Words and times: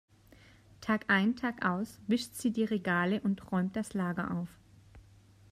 Tagein 0.81 1.35
tagaus 1.35 1.99
wischt 2.07 2.33
sie 2.33 2.49
die 2.49 2.63
Regale 2.63 3.21
und 3.21 3.51
räumt 3.51 3.75
das 3.75 3.93
Lager 3.93 4.31
auf. 4.35 4.49